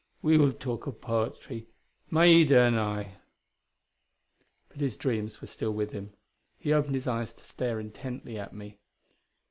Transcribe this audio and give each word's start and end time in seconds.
We 0.23 0.35
will 0.39 0.51
talk 0.51 0.87
of 0.87 0.99
poetry, 0.99 1.67
Maida 2.09 2.59
and 2.63 2.79
I...." 2.79 3.17
But 4.69 4.79
his 4.79 4.97
dreams 4.97 5.41
were 5.41 5.45
still 5.47 5.75
with 5.75 5.91
him. 5.91 6.13
He 6.57 6.73
opened 6.73 6.95
his 6.95 7.05
eyes 7.07 7.35
to 7.35 7.43
stare 7.43 7.79
intently 7.79 8.39
at 8.39 8.51
me. 8.51 8.79